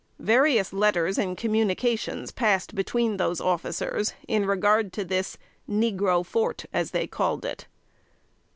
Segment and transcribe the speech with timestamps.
[0.17, 5.37] Various letters and communications passed between those officers in regard to this
[5.69, 7.67] "Negro Fort," as they called it.